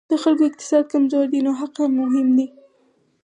د 0.09 0.11
خلکو 0.23 0.43
اقتصاد 0.49 0.83
کمزوری 0.93 1.27
دی 1.31 1.39
نو 1.45 1.51
حق 1.59 1.75
مهم 1.99 2.27
دی. 2.37 2.47